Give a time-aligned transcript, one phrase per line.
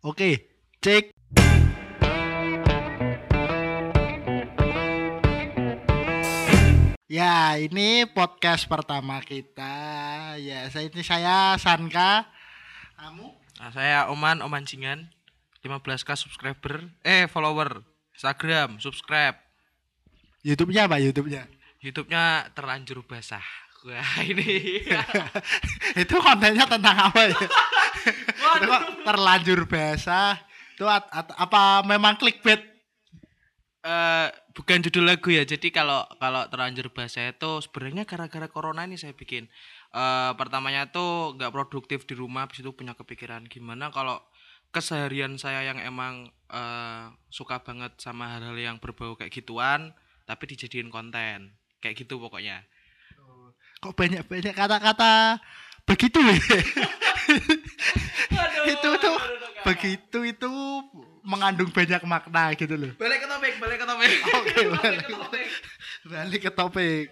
[0.00, 0.48] Oke,
[0.80, 1.12] cek.
[7.04, 9.76] Ya, ini podcast pertama kita.
[10.40, 12.32] Ya, saya ini saya Sanka.
[12.96, 13.28] Kamu?
[13.60, 15.12] Nah, saya Oman Oman Jingan
[15.60, 17.84] 15k subscriber eh follower
[18.16, 19.36] Instagram subscribe
[20.40, 21.44] YouTube-nya apa YouTube-nya?
[21.84, 23.44] YouTube-nya terlanjur basah
[23.86, 24.84] wah ini
[26.02, 27.38] itu kontennya tentang apa ya?
[28.56, 30.36] itu kok terlanjur basah.
[30.76, 32.70] Itu at- at- apa memang clickbait?
[33.80, 39.00] Eh, bukan judul lagu ya jadi kalau kalau terlanjur basah itu sebenarnya gara-gara corona ini
[39.00, 39.48] saya bikin
[39.96, 44.20] eh pertamanya tuh nggak produktif di rumah habis itu punya kepikiran gimana kalau
[44.68, 49.96] keseharian saya yang emang eh, suka banget sama hal-hal yang berbau kayak gituan
[50.28, 52.68] tapi dijadiin konten kayak gitu pokoknya
[53.80, 55.40] Kok banyak-banyak kata-kata
[55.88, 56.36] begitu ya?
[58.68, 59.18] itu tuh
[59.64, 60.52] begitu itu
[61.24, 62.92] mengandung banyak makna gitu loh.
[63.02, 65.06] balik ke topik balik ke topik Oke, balik.
[66.04, 67.06] Balik ke topik.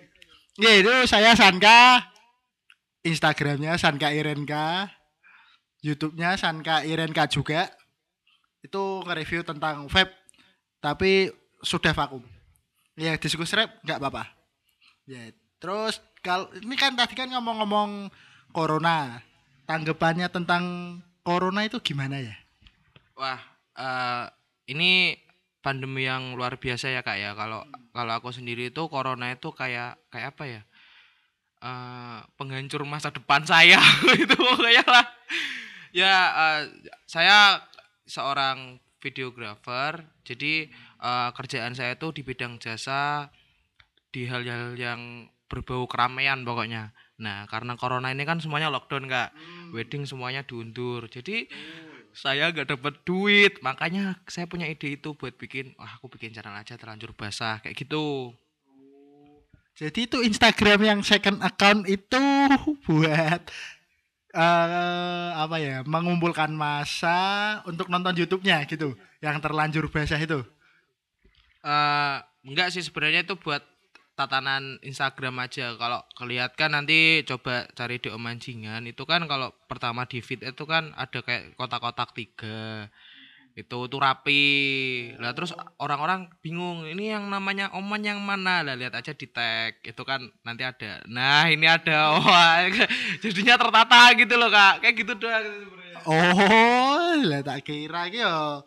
[0.58, 2.05] Ya itu saya Sanka.
[3.06, 4.91] Instagramnya Sanka Irenka.
[5.80, 7.70] YouTube-nya Sanka Irenka juga.
[8.60, 10.12] Itu nge-review tentang vape.
[10.82, 11.30] Tapi
[11.62, 12.25] sudah vakum.
[12.98, 14.25] Ya diskus rap nggak apa-apa.
[15.06, 15.30] Ya
[15.62, 18.11] terus kalau ini kan tadi kan ngomong-ngomong
[18.50, 19.22] corona.
[19.69, 20.64] Tanggapannya tentang
[21.20, 22.36] corona itu gimana ya?
[23.12, 23.41] Wah,
[23.77, 24.25] eh,
[24.72, 25.12] ini
[25.60, 27.36] pandemi yang luar biasa ya kak ya.
[27.36, 30.62] Kalau kalau aku sendiri itu corona itu kayak kayak apa ya?
[31.58, 33.78] Eh, penghancur masa depan saya
[34.22, 35.06] itu pokoknya lah.
[35.92, 36.60] Ya, eh,
[37.05, 37.60] saya
[38.08, 40.08] seorang videografer.
[40.25, 40.72] Jadi
[41.03, 43.28] eh, kerjaan saya itu di bidang jasa
[44.08, 46.92] di hal-hal yang berbau keramaian pokoknya.
[47.18, 49.34] Nah, karena corona ini kan semuanya lockdown kak,
[49.74, 51.10] wedding semuanya diundur.
[51.10, 51.50] Jadi
[52.18, 56.56] saya nggak dapat duit makanya saya punya ide itu buat bikin wah aku bikin channel
[56.56, 58.34] aja terlanjur basah kayak gitu
[59.78, 62.19] Jadi itu Instagram yang second account itu
[62.91, 63.42] buat
[64.34, 70.42] eh apa ya mengumpulkan masa untuk nonton YouTube-nya gitu yang terlanjur basah itu.
[71.62, 73.62] eh enggak sih sebenarnya itu buat
[74.19, 75.79] tatanan Instagram aja.
[75.79, 80.65] Kalau kelihat kan nanti coba cari di Omanjingan itu kan kalau pertama di feed itu
[80.67, 82.91] kan ada kayak kotak-kotak tiga.
[83.55, 84.47] Itu tuh rapi.
[85.23, 88.67] Lah terus orang-orang bingung ini yang namanya oman yang mana?
[88.67, 91.06] Lah lihat aja di tag itu kan nanti ada.
[91.06, 92.15] Nah ini ada.
[92.23, 92.67] Wah
[93.23, 94.83] jadinya tertata gitu loh kak.
[94.83, 98.62] Kayak gitu doang gitu Oh, lah tak kira ki yo.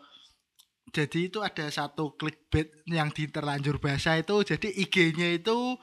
[0.92, 5.80] Jadi itu ada satu clickbait yang di terlanjur basah itu jadi IG-nya itu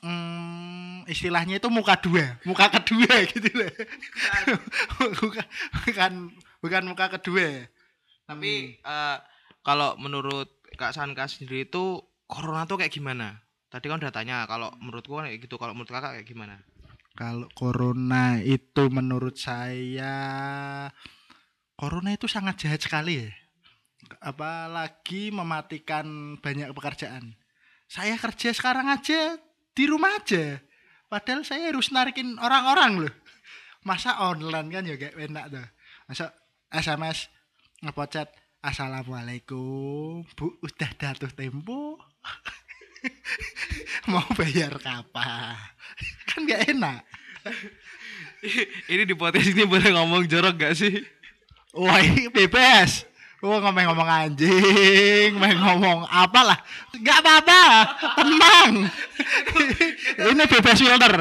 [0.00, 3.72] hmm, istilahnya itu muka dua, muka kedua gitu loh.
[5.20, 5.46] bukan,
[5.84, 6.12] bukan
[6.64, 7.68] bukan muka kedua.
[8.24, 9.16] Tapi eh,
[9.60, 10.48] kalau menurut
[10.80, 13.44] Kak Sanka sendiri itu corona tuh kayak gimana?
[13.68, 16.64] Tadi kan udah tanya kalau menurutku kan kayak gitu, kalau menurut Kakak kayak gimana?
[17.12, 20.16] Kalau corona itu menurut saya
[21.76, 23.28] corona itu sangat jahat sekali ya.
[24.20, 27.34] Apalagi mematikan banyak pekerjaan.
[27.86, 29.38] Saya kerja sekarang aja
[29.72, 30.58] di rumah aja.
[31.06, 33.14] Padahal saya harus narikin orang-orang loh.
[33.86, 35.66] Masa online kan juga enak tuh.
[36.10, 36.34] Masa
[36.70, 37.30] SMS
[37.82, 38.30] ngepocet
[38.62, 42.02] Assalamualaikum Bu udah datuh tempo
[44.10, 45.54] Mau bayar kapan
[46.26, 47.06] Kan gak enak
[48.90, 51.02] ini di podcast ini boleh ngomong jorok gak sih?
[51.72, 53.04] Wah ini bebas
[53.46, 56.58] Wah ngomong-ngomong anjing Main ngomong apalah.
[56.98, 57.62] Gak apa-apa
[58.18, 58.90] Tenang.
[60.34, 61.14] Ini bebas filter.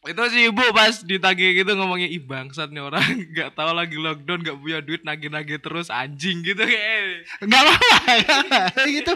[0.00, 3.04] Itu si ibu pas ditagih gitu ngomongnya ih bangsat nih orang
[3.36, 8.38] nggak tahu lagi lockdown nggak punya duit nagih-nagih terus anjing gitu kayak Gak apa-apa gak
[8.48, 8.60] apa-apa.
[8.88, 9.12] Itu,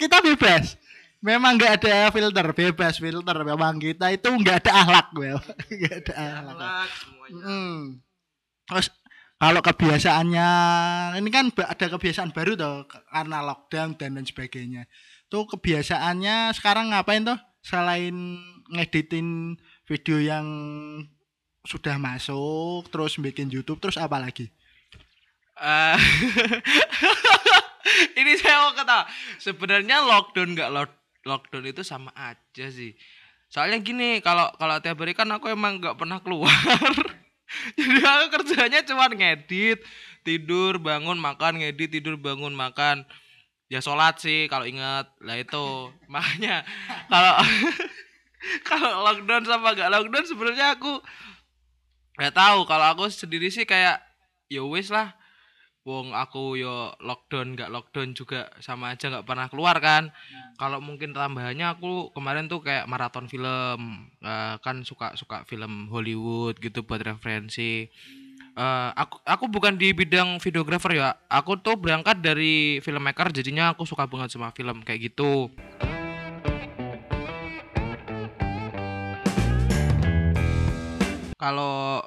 [0.00, 0.80] kita bebas.
[1.20, 3.36] Memang gak ada filter Bebas filter.
[3.44, 5.12] Memang kita itu gak ada ahlak
[5.84, 7.42] Gak ada ahlak semuanya.
[7.44, 7.80] Hmm.
[8.72, 8.86] Terus
[9.40, 10.48] kalau kebiasaannya
[11.16, 14.84] ini kan ada kebiasaan baru tuh karena lockdown dan lain sebagainya.
[15.32, 18.12] Tuh kebiasaannya sekarang ngapain tuh selain
[18.68, 19.56] ngeditin
[19.88, 20.46] video yang
[21.64, 24.52] sudah masuk terus bikin YouTube terus apa lagi?
[25.60, 25.96] Eh,
[28.20, 29.08] ini saya mau kata
[29.40, 32.96] sebenarnya lockdown nggak lock- lockdown itu sama aja sih
[33.50, 36.48] soalnya gini kalau kalau tiap hari kan aku emang nggak pernah keluar
[37.78, 39.82] jadi aku kerjanya cuma ngedit
[40.22, 43.04] tidur bangun makan ngedit tidur bangun makan.
[43.70, 45.10] Ya sholat sih kalau ingat.
[45.22, 45.90] Lah itu.
[46.12, 46.66] Makanya
[47.06, 47.34] kalau
[48.68, 50.98] kalau lockdown sama gak lockdown sebenarnya aku
[52.18, 52.66] nggak tahu.
[52.66, 54.02] Kalau aku sendiri sih kayak
[54.50, 55.19] ya wis lah
[55.86, 60.12] wong aku yo lockdown nggak lockdown juga sama aja nggak pernah keluar kan.
[60.60, 66.60] Kalau mungkin tambahannya aku kemarin tuh kayak maraton film Eh, kan suka suka film Hollywood
[66.60, 67.88] gitu buat referensi.
[68.52, 73.88] Eh, aku aku bukan di bidang videografer ya aku tuh berangkat dari filmmaker jadinya aku
[73.88, 75.48] suka banget sama film kayak gitu.
[81.40, 82.04] Kalau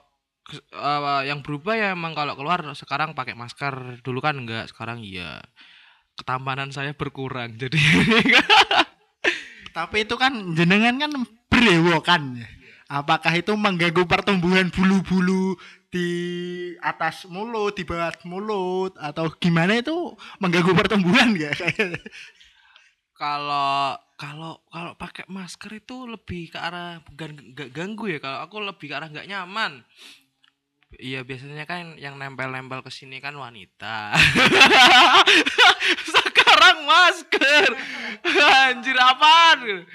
[0.59, 4.03] eh, yang berubah ya emang kalau keluar sekarang pakai masker.
[4.05, 5.41] Dulu kan enggak sekarang iya.
[6.13, 7.77] Ketampanan saya berkurang jadi
[9.73, 11.11] Tapi itu kan jenengan kan
[11.49, 12.47] berewokan ya.
[12.93, 15.57] Apakah itu mengganggu pertumbuhan bulu-bulu
[15.89, 16.09] di
[16.77, 21.97] atas mulut, di bawah mulut atau gimana itu mengganggu pertumbuhan gak kayak
[23.21, 28.19] kalau kalau kalau pakai masker itu lebih ke arah bukan nggak ganggu ya.
[28.21, 29.81] Kalau aku lebih ke arah nggak nyaman
[30.99, 34.13] Iya biasanya kan yang nempel-nempel ke sini kan wanita.
[36.13, 37.69] Sekarang masker.
[38.23, 39.87] Anjir apaan?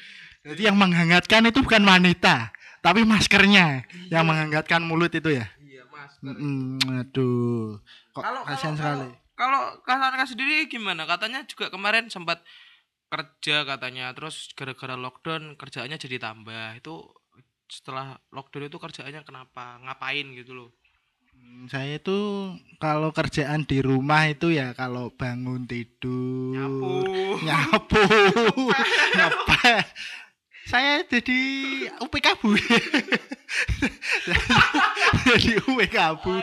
[0.43, 2.51] Jadi yang menghangatkan itu bukan wanita,
[2.81, 5.47] tapi maskernya yang menghangatkan mulut itu ya.
[5.61, 6.35] Iya masker.
[6.35, 7.79] Mm, aduh,
[8.15, 9.09] kok Kalau kasihan kalau sekali.
[9.39, 11.05] kalau Kasanka sendiri gimana?
[11.05, 12.43] Katanya juga kemarin sempat
[13.09, 16.77] kerja katanya, terus gara-gara lockdown kerjaannya jadi tambah.
[16.81, 17.13] Itu
[17.69, 19.77] setelah lockdown itu kerjaannya kenapa?
[19.85, 20.71] Ngapain gitu loh?
[21.39, 22.19] Hmm, Saya itu
[22.83, 26.95] kalau kerjaan di rumah itu ya kalau bangun tidur, Nyapu.
[27.47, 28.03] nyapu,
[29.17, 29.79] ngepel.
[30.69, 31.41] Saya jadi
[32.03, 32.53] UPK Bu.
[35.33, 36.35] jadi UPK Bu.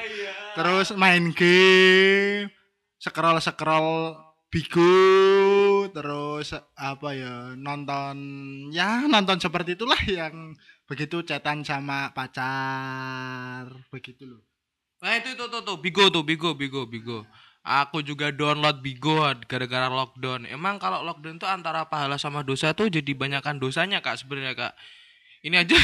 [0.56, 2.50] Terus main game,
[2.98, 4.18] scroll scroll
[4.50, 4.96] Bigo,
[5.92, 8.16] terus apa ya nonton
[8.72, 10.56] ya nonton seperti itulah yang
[10.88, 14.45] begitu cetan sama pacar begitu loh.
[15.06, 17.30] Nah itu itu tuh tuh Bigo tuh Bigo Bigo Bigo.
[17.62, 20.50] Aku juga download Bigo gara-gara lockdown.
[20.50, 24.74] Emang kalau lockdown tuh antara pahala sama dosa tuh jadi banyakan dosanya kak sebenarnya kak.
[25.46, 25.78] Ini aja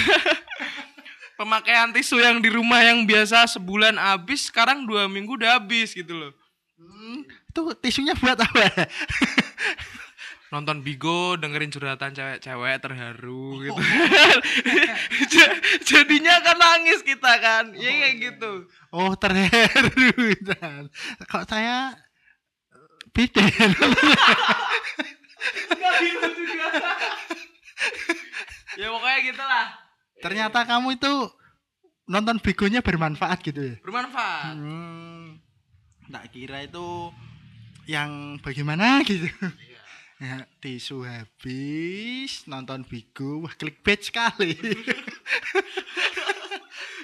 [1.38, 6.18] pemakaian tisu yang di rumah yang biasa sebulan habis sekarang dua minggu udah habis gitu
[6.18, 6.34] loh.
[6.82, 8.74] Hmm, itu tisunya buat apa?
[10.52, 13.82] Nonton Bigo dengerin curhatan cewek-cewek terharu gitu.
[15.34, 17.72] Ja- Jadinya kan nangis kita kan.
[17.74, 18.68] Ya kayak gitu.
[18.92, 20.12] Oh terharu
[20.44, 20.92] Dan
[21.32, 21.96] Kok saya
[23.12, 23.44] beda
[25.72, 26.68] Enggak gitu juga.
[28.76, 29.66] ya pokoknya gitulah.
[30.22, 31.14] Ternyata kamu itu
[32.06, 33.76] nonton bigonya bermanfaat gitu ya?
[33.82, 34.54] Bermanfaat.
[34.54, 35.40] Hmm,
[36.08, 37.10] tak kira itu
[37.88, 39.28] yang bagaimana gitu.
[40.22, 44.54] Ya, tisu habis, nonton bigo, wah clickbait sekali.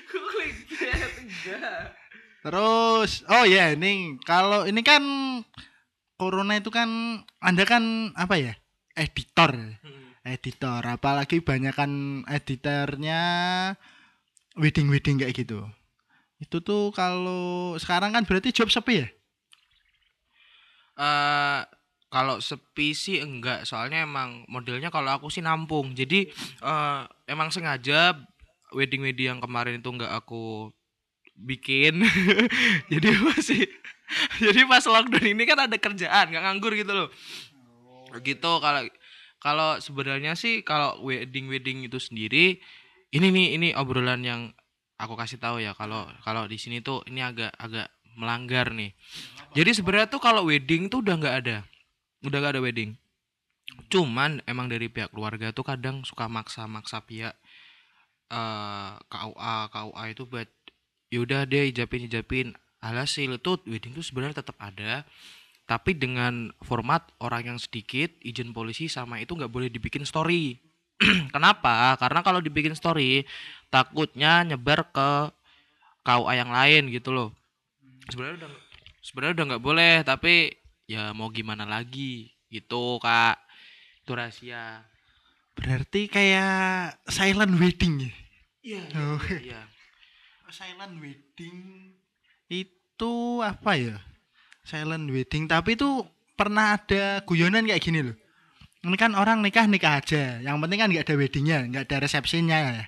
[0.05, 1.97] Clickbait enggak.
[2.45, 5.01] Terus, oh ya ini kalau ini kan
[6.13, 8.53] corona itu kan Anda kan apa ya?
[8.93, 9.81] Editor.
[10.21, 13.21] Editor, apalagi banyak kan editornya
[14.61, 15.65] wedding-wedding kayak gitu.
[16.37, 19.09] Itu tuh kalau sekarang kan berarti job sepi ya?
[21.01, 21.76] Eh
[22.07, 25.91] kalau sepi sih enggak, soalnya emang modelnya kalau aku sih nampung.
[25.91, 26.31] Jadi
[26.63, 28.15] eh emang sengaja
[28.71, 30.71] wedding-wedding yang kemarin itu enggak aku
[31.35, 32.03] bikin.
[32.91, 33.67] jadi masih
[34.43, 37.09] jadi pas lockdown ini kan ada kerjaan, nggak nganggur gitu loh.
[38.23, 38.81] Gitu kalau
[39.37, 42.57] kalau sebenarnya sih kalau wedding-wedding itu sendiri
[43.13, 44.41] ini nih ini obrolan yang
[44.97, 47.87] aku kasih tahu ya kalau kalau di sini tuh ini agak agak
[48.17, 48.97] melanggar nih.
[49.53, 51.57] Jadi sebenarnya tuh kalau wedding tuh udah nggak ada,
[52.23, 52.97] udah nggak ada wedding.
[53.91, 57.35] Cuman emang dari pihak keluarga tuh kadang suka maksa-maksa pihak
[58.27, 60.49] eh KUA KUA itu buat
[61.11, 62.47] yaudah deh ijapin ijapin.
[62.77, 65.01] Alhasil tuh wedding tuh sebenarnya tetap ada,
[65.65, 70.55] tapi dengan format orang yang sedikit, izin polisi sama itu nggak boleh dibikin story.
[71.35, 71.97] Kenapa?
[71.99, 73.25] Karena kalau dibikin story
[73.67, 75.09] takutnya nyebar ke
[76.07, 77.35] KUA yang lain gitu loh.
[78.07, 78.51] Sebenarnya udah
[79.03, 80.55] sebenarnya udah nggak boleh, tapi
[80.87, 83.37] ya mau gimana lagi gitu kak.
[84.01, 84.87] Itu rahasia.
[85.53, 88.11] Berarti kayak silent wedding ya?
[88.63, 88.83] Iya.
[88.95, 89.21] Oh.
[89.27, 89.61] Iya.
[90.47, 91.91] silent wedding
[92.47, 93.13] itu
[93.43, 93.99] apa ya?
[94.63, 96.07] Silent wedding, tapi itu
[96.39, 98.17] pernah ada guyonan kayak gini loh.
[98.87, 102.57] Ini kan orang nikah nikah aja, yang penting kan nggak ada weddingnya, nggak ada resepsinya
[102.63, 102.85] ya.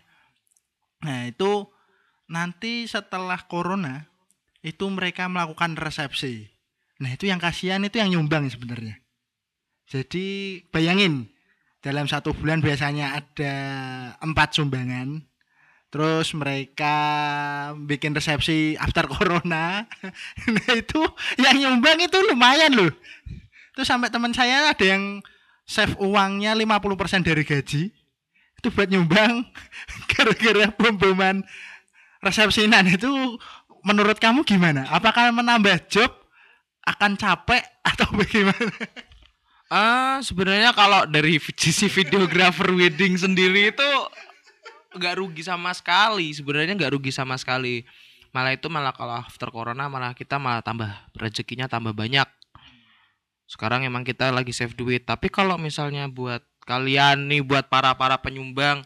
[1.04, 1.68] Nah itu
[2.32, 4.08] nanti setelah corona
[4.64, 6.48] itu mereka melakukan resepsi.
[7.00, 9.00] Nah itu yang kasihan itu yang nyumbang sebenarnya.
[9.90, 11.32] Jadi bayangin
[11.80, 13.56] dalam satu bulan biasanya ada
[14.20, 15.24] empat sumbangan
[15.90, 16.94] terus mereka
[17.90, 19.90] bikin resepsi after corona.
[20.46, 21.02] Nah itu
[21.42, 22.92] yang nyumbang itu lumayan loh.
[23.74, 25.24] Itu sampai teman saya ada yang
[25.64, 27.84] save uangnya 50% dari gaji
[28.60, 29.48] itu buat nyumbang
[30.12, 31.48] gara-gara bom-boman
[32.20, 33.08] resepsinan itu
[33.88, 34.84] menurut kamu gimana?
[34.92, 36.12] Apakah menambah job
[36.90, 38.74] akan capek atau bagaimana
[39.70, 43.90] Ah, sebenarnya kalau dari sisi videographer wedding sendiri itu
[44.98, 46.34] nggak rugi sama sekali.
[46.34, 47.86] Sebenarnya nggak rugi sama sekali.
[48.34, 52.26] Malah itu malah kalau after corona malah kita malah tambah rezekinya tambah banyak.
[53.46, 55.06] Sekarang emang kita lagi save duit.
[55.06, 58.82] Tapi kalau misalnya buat kalian nih buat para para penyumbang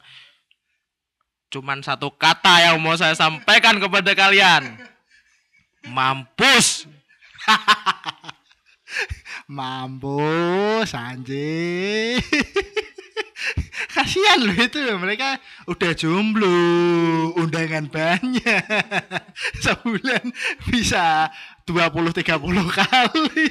[1.48, 4.84] cuman satu kata yang mau saya sampaikan kepada kalian.
[5.88, 6.92] Mampus.
[9.56, 12.24] Mampus anjing.
[13.94, 15.38] Kasihan loh itu mereka
[15.70, 16.50] udah jomblo,
[17.38, 18.66] undangan banyak.
[19.64, 20.34] Sebulan
[20.66, 21.30] bisa
[21.68, 22.42] 20 30
[22.74, 23.50] kali.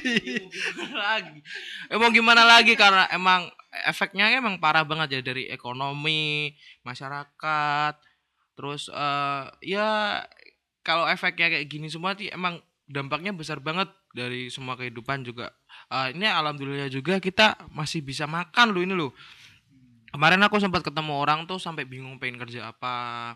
[0.96, 1.38] lagi.
[1.92, 3.46] Emang gimana lagi karena emang
[3.87, 6.50] efeknya emang parah banget ya dari ekonomi,
[6.82, 7.94] masyarakat.
[8.58, 10.20] Terus eh ya
[10.82, 12.58] kalau efeknya kayak gini semua sih emang
[12.92, 15.50] dampaknya besar banget dari semua kehidupan juga.
[15.88, 19.16] Eh ini alhamdulillah juga kita masih bisa makan loh ini loh.
[20.12, 23.32] Kemarin aku sempat ketemu orang tuh sampai bingung pengen kerja apa.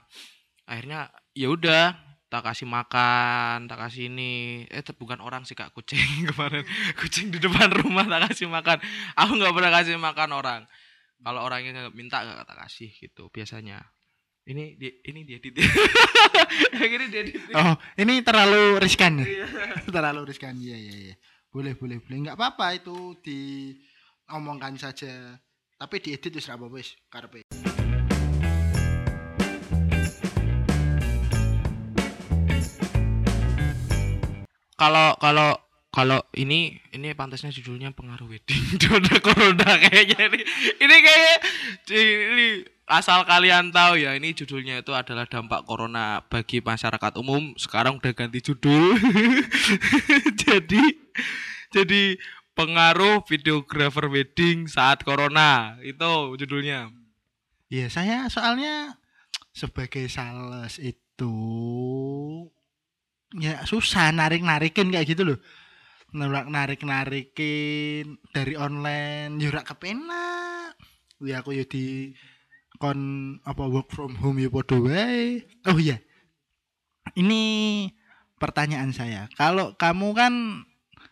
[0.68, 1.96] Akhirnya ya udah
[2.28, 4.68] tak kasih makan, tak kasih ini.
[4.68, 6.68] Eh bukan orang sih kak kucing kemarin,
[7.00, 8.76] kucing di depan rumah tak kasih makan.
[9.16, 10.62] Aku nggak pernah kasih makan orang.
[11.16, 13.95] Kalau orangnya nggak minta nggak tak kasih gitu biasanya.
[14.46, 15.58] Ini dia, ini dia titik.
[16.78, 17.50] Ini dia titik.
[17.50, 19.42] Oh, ini terlalu riskan ya.
[19.98, 20.54] terlalu riskan.
[20.54, 21.14] Iya, iya, iya.
[21.50, 22.16] Boleh, boleh, boleh.
[22.22, 25.34] Enggak apa-apa itu diomongkan saja.
[25.74, 27.42] Tapi diedit wis ra apa-apa wis karepe.
[34.78, 35.58] Kalau kalau
[35.90, 38.62] kalau ini ini pantasnya judulnya pengaruh wedding
[39.00, 40.40] Udah corona kayaknya ini
[40.76, 41.36] ini kayak
[41.90, 47.98] ini asal kalian tahu ya ini judulnya itu adalah dampak corona bagi masyarakat umum sekarang
[47.98, 48.94] udah ganti judul
[50.46, 50.84] jadi
[51.74, 52.02] jadi
[52.54, 56.94] pengaruh videographer wedding saat corona itu judulnya
[57.66, 58.94] Iya, saya soalnya
[59.50, 61.34] sebagai sales itu
[63.34, 65.38] ya susah narik-narikin kayak gitu loh.
[66.14, 70.78] Narik narik-narikin dari online ora kepenak.
[71.26, 72.14] Ya aku yo di
[72.76, 73.00] kon
[73.42, 75.44] apa work from home ya podo wae.
[75.68, 76.00] Oh iya.
[77.16, 77.42] Ini
[78.36, 79.28] pertanyaan saya.
[79.36, 80.32] Kalau kamu kan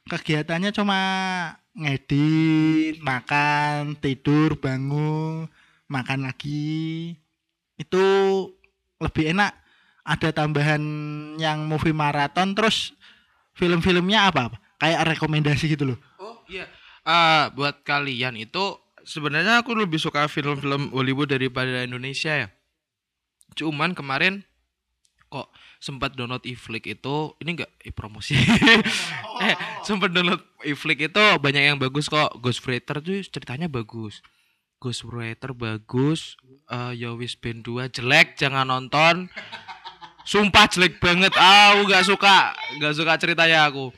[0.09, 1.01] kegiatannya cuma
[1.75, 5.51] ngedit, makan, tidur, bangun,
[5.89, 7.17] makan lagi
[7.75, 8.05] itu
[9.03, 9.53] lebih enak
[10.07, 10.83] ada tambahan
[11.43, 12.95] yang movie maraton terus
[13.59, 16.71] film-filmnya apa kayak rekomendasi gitu loh Oh iya.
[17.05, 22.49] Ah, buat kalian itu sebenarnya aku lebih suka film-film Hollywood daripada Indonesia ya.
[23.55, 24.43] Cuman kemarin
[25.29, 25.51] kok
[25.83, 28.35] sempat download iflik itu ini enggak eh, promosi.
[29.45, 32.35] eh, sempat download iflik itu banyak yang bagus kok.
[32.41, 34.25] Ghostwriter tuh ceritanya bagus.
[34.81, 36.41] Ghostwriter bagus.
[36.69, 39.29] Eh Yowis Band 2 jelek jangan nonton.
[40.25, 41.37] Sumpah jelek banget.
[41.37, 43.93] Aku nggak suka, nggak suka ceritanya aku.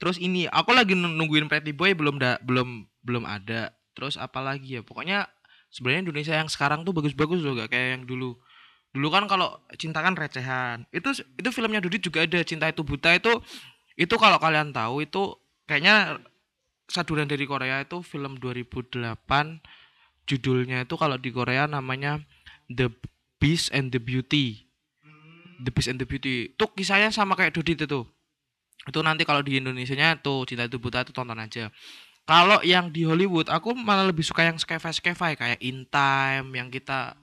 [0.00, 3.76] Terus ini aku lagi nung- nungguin Pretty Boy belum da, belum belum ada.
[3.94, 4.82] Terus apa lagi ya?
[4.82, 5.26] Pokoknya
[5.70, 8.38] sebenarnya Indonesia yang sekarang tuh bagus-bagus loh gak kayak yang dulu.
[8.90, 10.86] Dulu kan kalau cinta kan recehan.
[10.90, 13.30] Itu itu filmnya Dudi juga ada Cinta itu buta itu
[13.94, 15.36] itu kalau kalian tahu itu
[15.68, 16.18] kayaknya
[16.90, 19.06] saduran dari Korea itu film 2008
[20.26, 22.18] judulnya itu kalau di Korea namanya
[22.66, 22.90] The
[23.38, 24.66] Beast and the Beauty.
[25.62, 26.56] The Beast and the Beauty.
[26.58, 28.10] Tuh kisahnya sama kayak Dudi itu tuh
[28.88, 31.68] itu nanti kalau di Indonesia tuh cinta itu buta itu tonton aja
[32.30, 36.70] kalau yang di Hollywood aku malah lebih suka yang sci-fi sci-fi kayak In Time yang
[36.70, 37.18] kita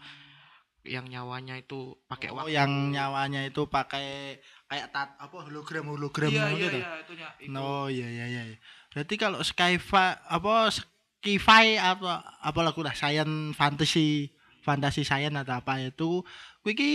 [0.84, 6.32] yang nyawanya itu pakai oh, waktu yang nyawanya itu pakai kayak tat apa hologram hologram
[6.32, 7.52] iya iya gitu iya itu.
[7.52, 8.58] no iya iya iya iya.
[8.92, 14.32] berarti kalau sci-fi apa sci-fi apa apa lagu lah science fantasy
[14.64, 16.24] fantasi science atau apa itu
[16.64, 16.92] kuwi ki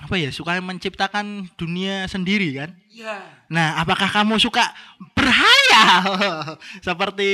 [0.00, 2.72] apa ya suka menciptakan dunia sendiri kan?
[2.88, 3.20] Iya.
[3.52, 4.64] Nah, apakah kamu suka
[5.12, 6.16] berhayal?
[6.86, 7.30] Seperti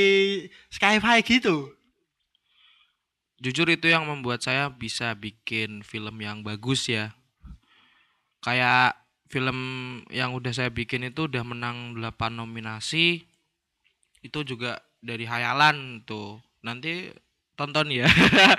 [0.68, 1.76] sci-fi gitu?
[3.40, 7.12] jujur itu yang membuat saya bisa bikin film yang bagus ya.
[8.40, 8.96] Kayak
[9.28, 9.58] film
[10.08, 13.26] yang udah saya bikin itu udah menang 8 nominasi
[14.22, 16.40] itu juga dari hayalan tuh.
[16.64, 17.12] Nanti
[17.56, 18.06] tonton ya.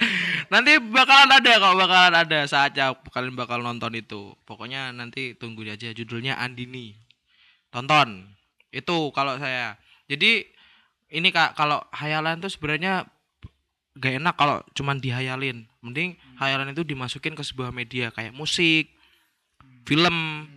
[0.53, 4.33] nanti bakalan ada kok bakalan ada saatnya kalian bakal nonton itu.
[4.43, 6.97] Pokoknya nanti tunggu aja judulnya Andini.
[7.69, 8.33] Tonton.
[8.73, 9.77] Itu kalau saya.
[10.09, 10.49] Jadi
[11.13, 13.07] ini Kak kalau hayalan tuh sebenarnya
[13.95, 15.69] gak enak kalau cuman dihayalin.
[15.85, 18.91] Mending hayalan itu dimasukin ke sebuah media kayak musik,
[19.87, 20.49] film,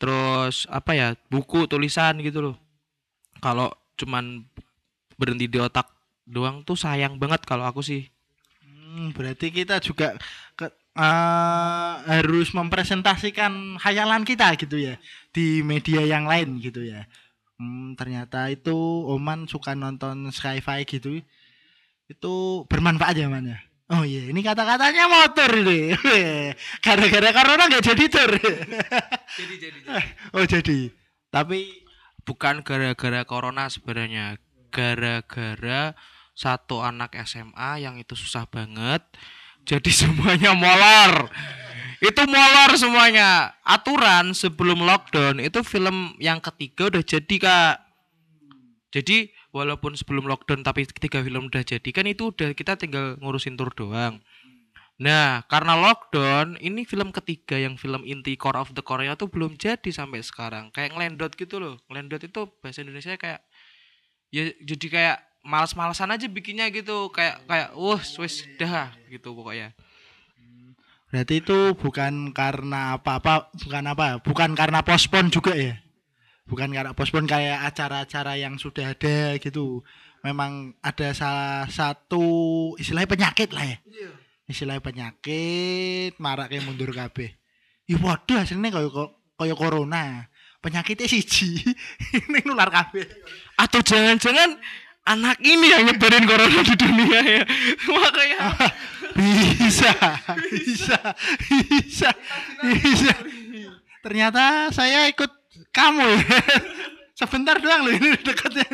[0.00, 2.56] terus apa ya, buku, tulisan gitu loh.
[3.42, 3.68] Kalau
[4.00, 4.44] cuman
[5.16, 5.95] berhenti di otak
[6.26, 8.10] doang tuh sayang banget kalau aku sih.
[8.62, 10.18] Hmm, berarti kita juga
[10.58, 10.66] ke,
[10.98, 14.98] eh, harus mempresentasikan hayalan kita gitu ya
[15.30, 17.06] di media yang lain gitu ya.
[17.56, 18.76] Hmm, ternyata itu
[19.08, 21.22] Oman suka nonton sci-fi gitu.
[22.10, 23.58] Itu bermanfaat ya Man ya.
[23.86, 25.94] Oh iya, ini kata-katanya motor ini.
[26.84, 28.30] Gara-gara corona nggak jadi tur.
[29.38, 29.78] Jadi jadi.
[30.34, 30.90] oh jadi.
[31.30, 31.86] Tapi
[32.26, 34.34] Bukan gara-gara corona sebenarnya,
[34.74, 35.94] gara-gara
[36.36, 39.00] satu anak SMA yang itu susah banget.
[39.64, 41.32] Jadi semuanya molor.
[42.04, 43.56] Itu molor semuanya.
[43.64, 47.76] Aturan sebelum lockdown itu film yang ketiga udah jadi, Kak.
[48.92, 53.56] Jadi walaupun sebelum lockdown tapi ketiga film udah jadi kan itu udah kita tinggal ngurusin
[53.56, 54.20] tur doang.
[54.96, 59.60] Nah, karena lockdown, ini film ketiga yang film inti core of the Korea tuh belum
[59.60, 60.72] jadi sampai sekarang.
[60.72, 61.76] Kayak ngelendot gitu loh.
[61.92, 63.44] Ngelendot itu bahasa Indonesia kayak
[64.32, 67.08] ya jadi kayak malas-malasan aja bikinnya gitu.
[67.14, 69.72] Kayak kayak wah wis dah gitu pokoknya.
[71.06, 75.78] berarti itu bukan karena apa-apa, bukan apa, bukan karena pospon juga ya.
[76.46, 79.86] Bukan karena pospon kayak acara-acara yang sudah ada gitu.
[80.26, 83.78] Memang ada salah satu istilahnya penyakit lah ya.
[84.46, 87.34] Istilahnya penyakit, marak kayak mundur kabeh.
[87.86, 88.90] Ya waduh hasilnya kayak
[89.38, 90.26] kayak corona.
[90.62, 91.62] Penyakitnya siji,
[92.18, 93.06] ini nular kabeh.
[93.54, 94.58] Atau jangan-jangan
[95.06, 97.42] anak ini yang nyebarin corona di dunia ya.
[97.94, 98.40] Makanya
[99.16, 99.92] bisa,
[100.50, 100.98] bisa,
[101.46, 102.10] bisa,
[102.60, 103.14] bisa.
[104.02, 105.30] Ternyata saya ikut
[105.70, 106.20] kamu ya.
[107.24, 108.68] Sebentar doang loh ini dekatnya.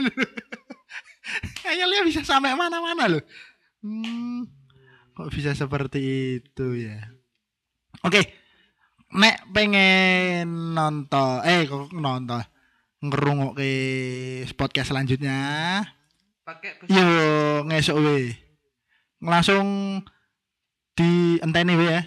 [1.62, 3.22] Kayaknya dia bisa sampai mana-mana loh.
[3.86, 4.50] Hmm,
[5.14, 6.02] kok bisa seperti
[6.42, 6.98] itu ya?
[8.02, 8.18] Oke,
[9.14, 12.42] nek pengen nonton, eh kok nonton
[13.02, 13.70] ngerungok ke
[14.58, 15.38] podcast selanjutnya.
[16.42, 17.06] Pakai Yo
[17.66, 18.34] ngesok we.
[19.22, 20.02] Langsung
[20.98, 22.02] di enteni we ya.